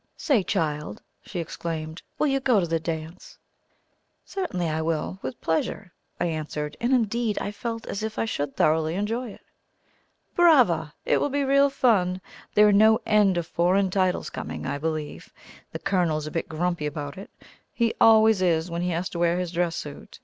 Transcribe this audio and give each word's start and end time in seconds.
"Say, 0.17 0.41
child!" 0.41 1.03
she 1.21 1.37
exclaimed; 1.39 2.01
"will 2.17 2.25
you 2.25 2.39
go 2.39 2.59
to 2.59 2.65
the 2.65 2.79
dance?" 2.79 3.37
"Certainly 4.25 4.67
I 4.67 4.81
will, 4.81 5.19
with 5.21 5.39
pleasure," 5.41 5.93
I 6.19 6.25
answered, 6.25 6.75
and 6.81 6.91
indeed 6.91 7.37
I 7.37 7.51
felt 7.51 7.85
as 7.85 8.01
if 8.01 8.17
I 8.17 8.25
should 8.25 8.57
thoroughly 8.57 8.95
enjoy 8.95 9.29
it. 9.29 9.45
"Brava! 10.33 10.95
It 11.05 11.21
will 11.21 11.29
be 11.29 11.43
real 11.43 11.69
fun. 11.69 12.19
There 12.55 12.67
are 12.67 12.71
no 12.73 12.99
end 13.05 13.37
of 13.37 13.45
foreign 13.45 13.91
titles 13.91 14.31
coming, 14.31 14.65
I 14.65 14.79
believe. 14.79 15.31
The 15.71 15.77
Colonel's 15.77 16.25
a 16.25 16.31
bit 16.31 16.49
grumpy 16.49 16.87
about 16.87 17.15
it, 17.19 17.29
he 17.71 17.93
always 18.01 18.41
is 18.41 18.71
when 18.71 18.81
he 18.81 18.89
has 18.89 19.07
to 19.09 19.19
wear 19.19 19.37
his 19.37 19.51
dress 19.51 19.75
suit. 19.75 20.19